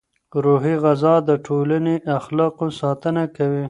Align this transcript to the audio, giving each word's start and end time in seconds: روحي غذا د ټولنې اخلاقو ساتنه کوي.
روحي 0.45 0.75
غذا 0.83 1.15
د 1.29 1.31
ټولنې 1.45 1.95
اخلاقو 2.17 2.65
ساتنه 2.79 3.23
کوي. 3.35 3.59